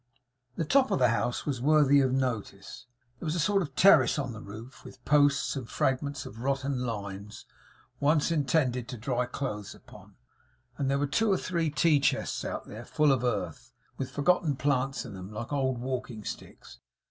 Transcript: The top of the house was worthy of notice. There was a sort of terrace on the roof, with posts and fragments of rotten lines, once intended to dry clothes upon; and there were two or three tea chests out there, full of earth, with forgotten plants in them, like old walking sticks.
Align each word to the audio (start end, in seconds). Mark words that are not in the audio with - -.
The 0.55 0.65
top 0.65 0.89
of 0.89 0.97
the 0.97 1.09
house 1.09 1.45
was 1.45 1.61
worthy 1.61 2.01
of 2.01 2.11
notice. 2.11 2.87
There 3.19 3.25
was 3.27 3.35
a 3.35 3.39
sort 3.39 3.61
of 3.61 3.75
terrace 3.75 4.17
on 4.17 4.33
the 4.33 4.41
roof, 4.41 4.83
with 4.83 5.05
posts 5.05 5.55
and 5.55 5.69
fragments 5.69 6.25
of 6.25 6.39
rotten 6.39 6.79
lines, 6.79 7.45
once 7.99 8.31
intended 8.31 8.87
to 8.87 8.97
dry 8.97 9.27
clothes 9.27 9.75
upon; 9.75 10.15
and 10.75 10.89
there 10.89 10.97
were 10.97 11.05
two 11.05 11.31
or 11.31 11.37
three 11.37 11.69
tea 11.69 11.99
chests 11.99 12.43
out 12.43 12.65
there, 12.67 12.83
full 12.83 13.11
of 13.11 13.23
earth, 13.23 13.73
with 13.99 14.09
forgotten 14.09 14.55
plants 14.55 15.05
in 15.05 15.13
them, 15.13 15.31
like 15.31 15.53
old 15.53 15.77
walking 15.77 16.23
sticks. 16.23 16.79